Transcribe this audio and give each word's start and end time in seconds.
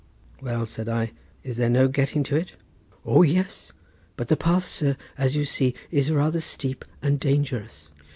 "Well," 0.41 0.65
said 0.65 0.89
I, 0.89 1.11
"is 1.43 1.57
there 1.57 1.69
no 1.69 1.87
getting 1.87 2.23
to 2.23 2.35
it?" 2.35 2.53
"O 3.05 3.21
yes! 3.21 3.71
but 4.17 4.29
the 4.29 4.35
path, 4.35 4.65
sir, 4.65 4.97
as 5.15 5.35
you 5.35 5.45
see, 5.45 5.75
is 5.91 6.09
rather 6.11 6.41
steep 6.41 6.83
and 7.03 7.19
dangerous." 7.19 7.91